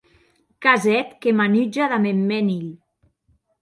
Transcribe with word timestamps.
Qu’as 0.61 0.83
hèt 0.91 1.09
que 1.21 1.29
m’anutja 1.37 1.85
damb 1.91 2.07
eth 2.11 2.23
mèn 2.29 2.47
hilh. 2.53 2.73